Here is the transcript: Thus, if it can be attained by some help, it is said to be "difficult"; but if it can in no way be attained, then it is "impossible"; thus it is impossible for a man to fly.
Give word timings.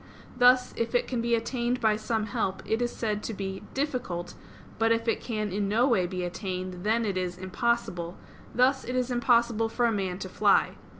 Thus, 0.35 0.73
if 0.77 0.95
it 0.95 1.07
can 1.07 1.21
be 1.21 1.35
attained 1.35 1.79
by 1.79 1.95
some 1.95 2.25
help, 2.25 2.63
it 2.65 2.81
is 2.81 2.91
said 2.91 3.21
to 3.21 3.35
be 3.35 3.61
"difficult"; 3.75 4.33
but 4.79 4.91
if 4.91 5.07
it 5.07 5.21
can 5.21 5.51
in 5.51 5.69
no 5.69 5.87
way 5.87 6.07
be 6.07 6.23
attained, 6.23 6.83
then 6.83 7.05
it 7.05 7.17
is 7.17 7.37
"impossible"; 7.37 8.17
thus 8.51 8.83
it 8.83 8.95
is 8.95 9.11
impossible 9.11 9.69
for 9.69 9.85
a 9.85 9.91
man 9.91 10.17
to 10.17 10.27
fly. 10.27 10.71